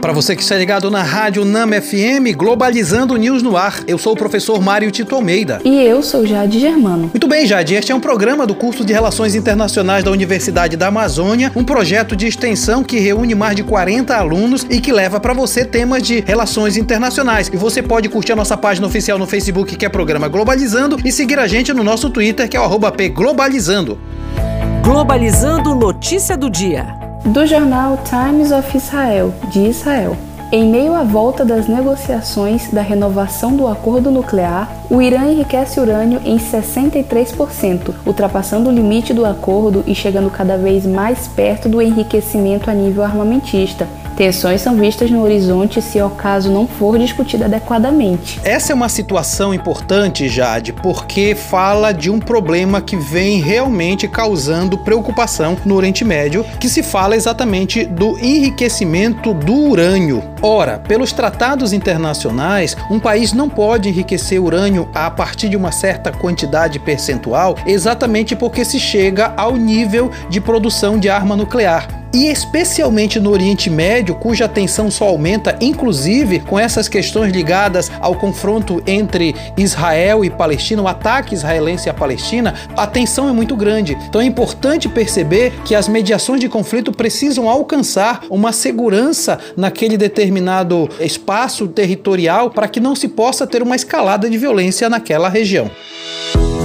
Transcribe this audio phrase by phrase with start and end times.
[0.00, 4.14] Para você que está ligado na Rádio Nama FM, Globalizando News no Ar, eu sou
[4.14, 5.60] o professor Mário Tito Almeida.
[5.62, 7.02] E eu sou Jade Germano.
[7.12, 10.86] Muito bem, Jade, este é um programa do curso de Relações Internacionais da Universidade da
[10.86, 15.34] Amazônia, um projeto de extensão que reúne mais de 40 alunos e que leva para
[15.34, 17.50] você temas de relações internacionais.
[17.52, 21.12] E você pode curtir a nossa página oficial no Facebook, que é programa Globalizando, e
[21.12, 23.98] seguir a gente no nosso Twitter, que é o @pglobalizando.
[24.82, 30.16] Globalizando notícia do dia do jornal Times of Israel, de Israel.
[30.50, 36.20] Em meio à volta das negociações da renovação do acordo nuclear, o Irã enriquece urânio
[36.24, 42.68] em 63%, ultrapassando o limite do acordo e chegando cada vez mais perto do enriquecimento
[42.68, 43.86] a nível armamentista,
[44.20, 48.38] Tensões são vistas no horizonte se o caso não for discutido adequadamente.
[48.44, 54.76] Essa é uma situação importante, Jade, porque fala de um problema que vem realmente causando
[54.76, 60.22] preocupação no Oriente Médio, que se fala exatamente do enriquecimento do urânio.
[60.42, 66.12] Ora, pelos tratados internacionais, um país não pode enriquecer urânio a partir de uma certa
[66.12, 73.20] quantidade percentual, exatamente porque se chega ao nível de produção de arma nuclear e especialmente
[73.20, 79.34] no Oriente Médio, cuja tensão só aumenta, inclusive com essas questões ligadas ao confronto entre
[79.56, 83.96] Israel e Palestina, o ataque israelense à Palestina, a tensão é muito grande.
[84.08, 90.88] Então é importante perceber que as mediações de conflito precisam alcançar uma segurança naquele determinado
[90.98, 95.70] espaço territorial para que não se possa ter uma escalada de violência naquela região.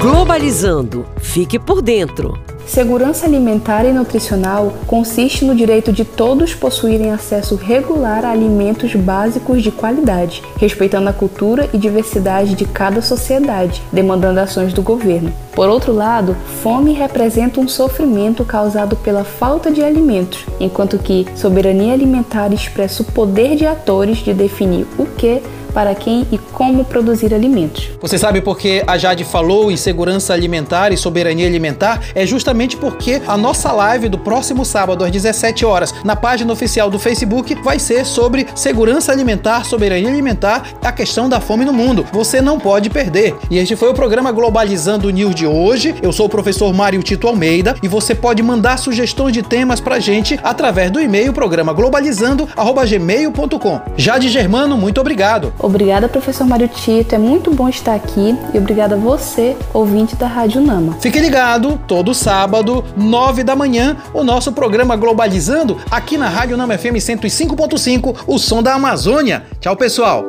[0.00, 1.06] Globalizando.
[1.20, 2.55] Fique por dentro.
[2.66, 9.62] Segurança alimentar e nutricional consiste no direito de todos possuírem acesso regular a alimentos básicos
[9.62, 15.32] de qualidade, respeitando a cultura e diversidade de cada sociedade, demandando ações do governo.
[15.54, 21.94] Por outro lado, fome representa um sofrimento causado pela falta de alimentos, enquanto que soberania
[21.94, 25.40] alimentar expressa o poder de atores de definir o que
[25.76, 27.90] para quem e como produzir alimentos.
[28.00, 32.00] Você sabe por que a Jade falou em segurança alimentar e soberania alimentar?
[32.14, 36.88] É justamente porque a nossa live do próximo sábado às 17 horas na página oficial
[36.88, 42.06] do Facebook vai ser sobre segurança alimentar, soberania alimentar, a questão da fome no mundo.
[42.10, 43.34] Você não pode perder.
[43.50, 45.94] E este foi o programa Globalizando News de hoje.
[46.00, 50.00] Eu sou o professor Mário Tito Almeida e você pode mandar sugestões de temas pra
[50.00, 53.80] gente através do e-mail programa globalizando@gmail.com.
[53.94, 55.52] Jade Germano, muito obrigado.
[55.66, 57.12] Obrigada, professor Mário Tito.
[57.12, 60.92] É muito bom estar aqui e obrigada a você, ouvinte da Rádio Nama.
[61.00, 66.78] Fique ligado, todo sábado, nove da manhã, o nosso programa Globalizando aqui na Rádio Nama
[66.78, 69.44] FM 105.5, o som da Amazônia.
[69.58, 70.22] Tchau, pessoal.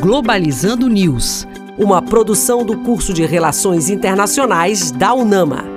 [0.00, 1.44] Globalizando News,
[1.76, 5.75] uma produção do curso de Relações Internacionais da UNAMA.